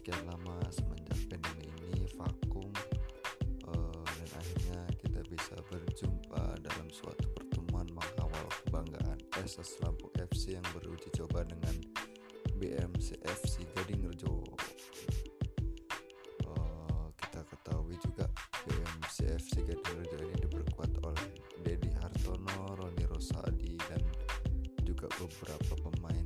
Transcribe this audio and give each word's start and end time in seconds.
sekian 0.00 0.32
lama 0.32 0.56
semenjak 0.72 1.20
pandemi 1.28 1.68
ini 1.68 2.08
vakum 2.16 2.72
uh, 3.68 4.00
dan 4.00 4.30
akhirnya 4.32 4.80
kita 4.96 5.20
bisa 5.28 5.52
berjumpa 5.68 6.56
dalam 6.64 6.88
suatu 6.88 7.28
pertemuan 7.36 7.84
mengawal 7.92 8.48
kebanggaan 8.64 9.20
SS 9.36 9.76
Lampung 9.84 10.08
FC 10.16 10.56
yang 10.56 10.64
beruji 10.72 11.04
coba 11.12 11.44
dengan 11.44 11.76
BMC 12.56 13.20
FC 13.28 13.68
Gading 13.76 14.08
Rejo. 14.08 14.40
Uh, 16.48 17.12
kita 17.20 17.44
ketahui 17.52 18.00
juga 18.00 18.24
BMC 18.72 19.36
FC 19.36 19.68
Gading 19.68 20.00
Rejo 20.00 20.16
ini 20.16 20.48
diperkuat 20.48 20.96
oleh 21.04 21.28
Dedi 21.60 21.92
Hartono, 22.00 22.72
Roni 22.72 23.04
Rosadi 23.04 23.76
dan 23.84 24.00
juga 24.80 25.12
beberapa 25.20 25.76
pemain 25.92 26.19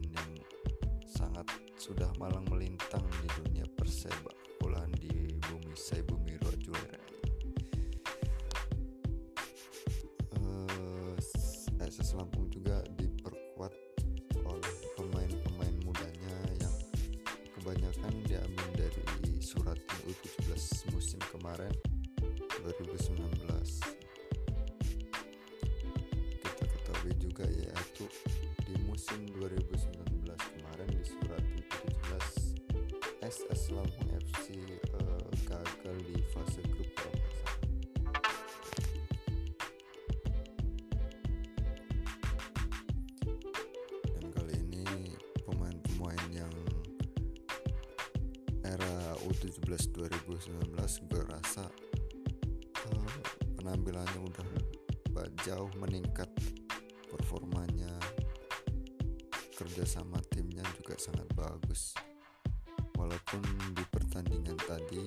sangat 1.15 1.47
sudah 1.79 2.11
malang 2.19 2.43
melintang 2.51 3.07
di 3.23 3.29
dunia 3.39 3.67
persepak 3.79 4.35
bolaan 4.59 4.91
di 4.99 5.39
bumi 5.47 5.75
saya 5.79 6.03
bumi 6.03 6.35
Rojuere. 6.43 7.01
Uh, 10.35 11.15
SS 11.79 12.19
Lampung 12.19 12.51
juga 12.51 12.83
diperkuat 12.99 13.73
oleh 14.43 14.75
pemain-pemain 14.99 15.77
mudanya 15.87 16.37
yang 16.59 16.75
kebanyakan 17.55 18.13
diambil 18.27 18.69
dari 18.75 19.05
surat 19.39 19.79
U17 20.11 20.91
musim 20.91 21.23
kemarin 21.31 21.71
era 48.65 49.15
U17 49.29 49.93
2019 49.93 51.09
gue 51.13 51.23
rasa 51.29 51.69
penampilannya 53.61 54.21
udah 54.21 54.49
jauh 55.45 55.69
meningkat. 55.81 56.29
Performanya 57.09 57.93
kerjasama 59.55 60.19
timnya 60.33 60.65
juga 60.81 60.97
sangat 60.97 61.29
bagus. 61.37 61.95
Walaupun 62.97 63.45
di 63.77 63.85
pertandingan 63.93 64.59
tadi 64.65 65.05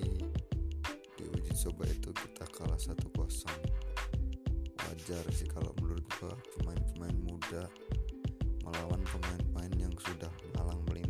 di 1.18 1.24
uji 1.26 1.52
coba 1.66 1.82
itu 1.90 2.14
kita 2.14 2.46
kalah 2.54 2.78
1-0 2.78 2.94
wajar 4.78 5.24
sih 5.34 5.48
kalau 5.50 5.74
menurut 5.82 6.06
gua 6.16 6.34
pemain-pemain 6.58 7.18
muda 7.26 7.66
melawan 8.62 9.02
pemain-pemain 9.02 9.74
yang 9.74 9.94
sudah 9.98 10.30
malang 10.54 10.78
melintang 10.86 11.07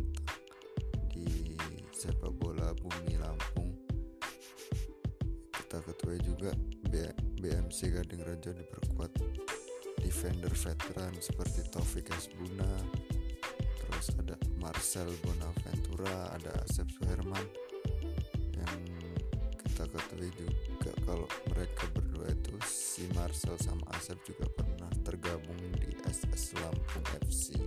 sepak 1.99 2.31
bola 2.39 2.71
bumi 2.79 3.19
Lampung. 3.19 3.75
Kita 5.51 5.83
ketahui 5.83 6.15
juga 6.23 6.55
BMC 7.35 7.91
Gading 7.91 8.23
Raja 8.23 8.55
diperkuat. 8.55 9.19
Defender 9.99 10.47
veteran 10.55 11.11
seperti 11.19 11.59
Taufik 11.67 12.07
Asbuna 12.15 12.71
terus 13.83 14.15
ada 14.15 14.39
Marcel 14.63 15.11
Bonaventura 15.27 16.39
ada 16.39 16.55
Asep 16.63 16.87
Suherman. 16.87 17.43
Yang 18.55 18.79
kita 19.59 19.83
ketahui 19.91 20.31
juga 20.39 20.95
kalau 21.03 21.27
mereka 21.51 21.83
berdua 21.91 22.31
itu 22.31 22.55
si 22.63 23.11
Marcel 23.11 23.59
sama 23.59 23.83
Asep 23.99 24.15
juga 24.23 24.47
pernah 24.55 24.87
tergabung 25.03 25.59
di 25.75 25.91
SS 26.07 26.55
Lampung 26.63 27.03
FC 27.27 27.59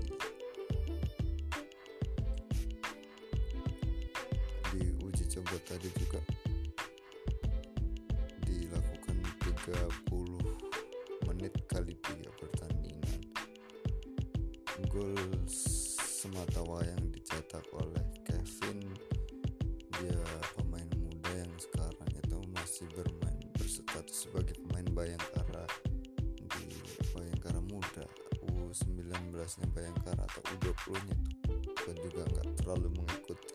coba 5.32 5.56
tadi 5.64 5.88
juga 5.96 6.20
dilakukan 8.44 9.16
30 9.40 11.24
menit 11.24 11.56
kali 11.72 11.96
tiga 12.04 12.28
pertandingan. 12.36 13.16
Gol 14.92 15.16
semata 15.48 16.60
wayang 16.68 17.08
dicetak 17.16 17.64
oleh 17.72 18.04
Kevin 18.28 18.92
dia 19.96 20.20
pemain 20.60 20.90
muda 21.00 21.32
yang 21.32 21.54
sekarang 21.56 22.12
itu 22.12 22.36
masih 22.52 22.84
bermain 22.92 23.48
berstatus 23.56 24.28
sebagai 24.28 24.52
pemain 24.68 24.84
Bayangkara 24.92 25.64
di 26.44 26.76
Bayangkara 27.16 27.64
muda. 27.72 28.04
U19 28.52 29.32
nya 29.32 29.66
Bayangkara 29.72 30.28
atau 30.28 30.44
U20 30.60 31.00
nya 31.08 31.16
itu 31.56 31.90
juga 32.04 32.22
nggak 32.36 32.48
terlalu 32.60 32.88
mengikuti 33.00 33.51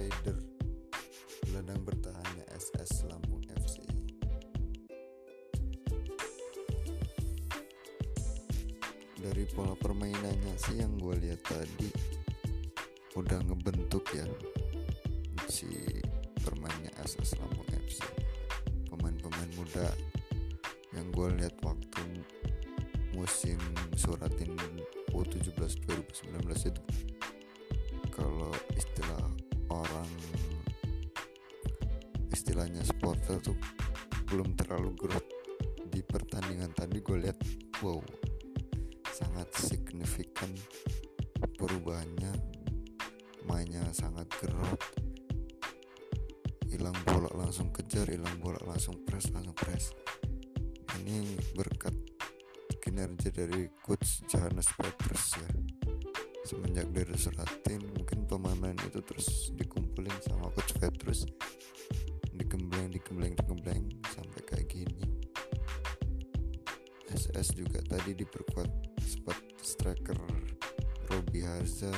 Fader 0.00 0.32
gelandang 1.44 1.84
bertahannya 1.84 2.48
SS 2.56 3.04
Lampung 3.04 3.44
FC 3.52 3.84
dari 9.20 9.44
pola 9.52 9.76
permainannya 9.76 10.56
sih 10.56 10.80
yang 10.80 10.96
gue 10.96 11.20
lihat 11.20 11.44
tadi 11.44 11.92
udah 13.12 13.44
ngebentuk 13.44 14.08
ya 14.16 14.24
si 15.52 15.68
permainnya 16.48 16.96
SS 17.04 17.36
Lampung 17.36 17.68
FC 17.68 18.00
pemain-pemain 18.88 19.52
muda 19.52 19.92
yang 20.96 21.12
gue 21.12 21.28
lihat 21.44 21.60
waktu 21.60 21.89
istilahnya 32.30 32.82
supporter 32.86 33.42
tuh 33.42 33.58
belum 34.30 34.54
terlalu 34.54 34.94
growth 34.94 35.30
di 35.90 36.00
pertandingan 36.06 36.70
tadi 36.70 37.02
gue 37.02 37.18
lihat 37.18 37.38
wow 37.82 37.98
sangat 39.20 39.52
signifikan 39.52 40.48
perubahannya. 41.60 42.32
Mainnya 43.44 43.84
sangat 43.92 44.28
gerot 44.40 44.80
hilang 46.70 46.96
bola 47.02 47.28
langsung 47.34 47.68
kejar 47.74 48.06
hilang 48.08 48.38
bola 48.38 48.56
langsung 48.64 48.96
press 49.04 49.28
langsung 49.34 49.52
press. 49.52 49.92
Ini 51.00 51.36
berkat 51.52 51.92
kinerja 52.80 53.28
dari 53.34 53.68
coach 53.84 54.24
Johannes 54.30 54.70
Petrus 54.72 55.36
ya. 55.36 55.50
Semenjak 56.46 56.88
dari 56.94 57.16
suratin 57.18 57.84
mungkin 57.92 58.24
pemain 58.24 58.76
itu 58.86 59.00
terus 59.04 59.52
dikumpulin 59.52 60.14
sama 60.24 60.48
coach 60.54 60.72
Petrus 60.80 61.28
digembleng 62.40 62.88
digembleng 62.88 63.36
digembleng 63.36 63.84
sampai 64.08 64.40
kayak 64.48 64.66
gini. 64.72 65.04
SS 67.12 67.52
juga 67.52 67.84
tadi 67.84 68.16
diperkuat 68.16 68.70
seperti 69.04 69.60
striker 69.60 70.16
Robi 71.12 71.44
Haza. 71.44 71.92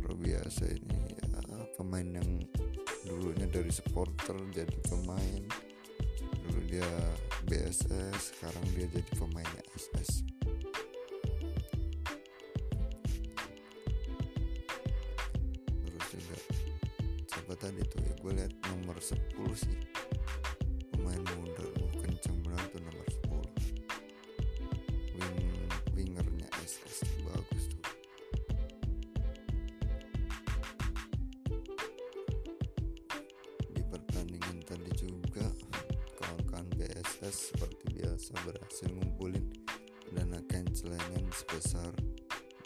Robi 0.00 0.32
Haza 0.32 0.64
ini 0.72 0.96
ya, 1.20 1.28
pemain 1.76 2.08
yang 2.08 2.30
dulunya 3.04 3.44
dari 3.44 3.68
supporter 3.68 4.40
jadi 4.56 4.78
pemain. 4.88 5.42
Dulu 6.48 6.60
dia 6.64 6.88
BSS 7.44 8.32
sekarang 8.32 8.64
dia 8.72 8.86
jadi 8.88 9.10
pemainnya 9.20 9.62
SS 9.76 10.37
tadi 17.56 17.80
tuh 17.88 18.02
ya 18.04 18.12
gue 18.20 18.32
lihat 18.36 18.52
nomor 18.68 19.00
10 19.00 19.16
sih. 19.56 19.78
Pemain 20.92 21.22
muda 21.38 21.64
gue 21.64 21.90
kenceng 22.04 22.36
banget 22.44 22.76
tuh 22.76 22.82
nomor 22.84 23.06
10 23.08 23.48
wing 25.16 25.38
wingernya 25.96 26.48
SS 26.60 27.08
bagus 27.24 27.64
tuh. 27.72 27.84
Di 33.72 33.82
pertandingan 33.88 34.58
tadi 34.68 34.90
juga 34.98 35.48
kawan-kawan 36.20 36.68
BSS 36.76 37.54
seperti 37.54 37.96
biasa 37.96 38.32
berhasil 38.44 38.88
ngumpulin 38.92 39.46
dana 40.12 40.40
kencelengan 40.48 41.24
sebesar 41.32 41.92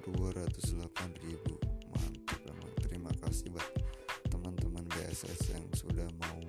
208 0.02 0.82
ribu. 1.22 1.54
Mantap 1.94 2.40
emang 2.50 2.72
terima 2.82 3.12
kasih 3.22 3.54
buat 3.54 3.81
PSS 5.22 5.54
yang 5.54 5.66
sudah 5.70 6.08
mau 6.18 6.42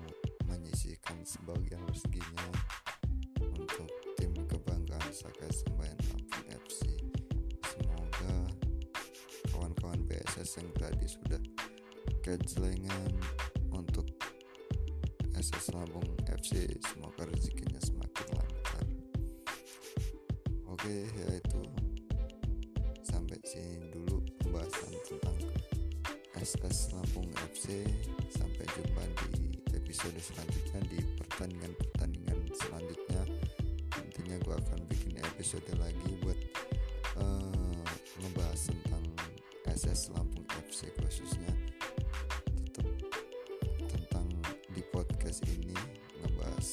sebagian 1.24 1.78
rezekinya 1.86 2.48
untuk 3.38 3.86
tim 4.18 4.34
kebanggaan 4.50 5.08
Sakai 5.14 5.46
Sembayan 5.54 5.94
Lampung 6.10 6.46
FC 6.50 6.98
semoga 7.62 8.34
kawan-kawan 9.54 10.02
BSS 10.10 10.58
yang 10.58 10.70
tadi 10.74 11.06
sudah 11.06 11.40
kejlengan 12.26 13.14
untuk 13.70 14.10
SS 15.38 15.70
Lampung 15.70 16.10
FC 16.28 16.66
semoga 16.82 17.30
rezekinya 17.30 17.78
semakin 17.78 18.26
lancar. 18.34 18.86
Oke 20.66 21.06
ya 21.14 21.28
itu. 21.38 21.62
Sampai 23.06 23.38
sini 23.46 23.86
dulu 23.94 24.18
pembahasan 24.42 24.92
tentang 25.06 25.38
SS 26.42 26.90
Lampung 26.90 27.30
FC 27.54 27.86
episode 30.04 30.36
selanjutnya 30.36 30.80
di 30.92 31.00
pertandingan-pertandingan 31.16 32.38
selanjutnya. 32.52 33.24
Nantinya 33.96 34.36
gue 34.36 34.54
akan 34.60 34.80
bikin 34.84 35.16
episode 35.16 35.64
lagi 35.80 36.10
buat 36.20 36.36
uh, 37.24 37.80
ngebahas 38.20 38.68
tentang 38.68 39.00
SS 39.64 40.12
Lampung 40.12 40.44
FC 40.60 40.92
khususnya. 41.00 41.48
Tetap 42.68 42.84
tentang 43.88 44.28
di 44.76 44.84
podcast 44.92 45.40
ini 45.48 45.72
ngebahas 46.20 46.68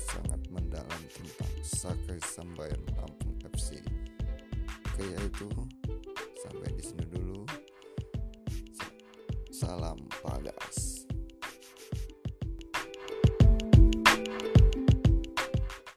sangat 0.00 0.40
mendalam 0.48 1.02
tentang 1.12 1.52
Sakai 1.60 2.16
Sambayan 2.24 2.80
Lampung 2.96 3.36
FC 3.52 3.84
oke 4.96 5.04
ya 5.04 5.20
itu 5.20 5.48
sampai 6.40 6.72
di 6.72 6.80
sini 6.80 7.04
dulu. 7.04 7.44
Salam 9.52 10.00
pagas 10.24 11.05